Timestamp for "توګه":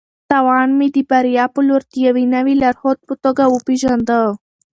3.23-3.43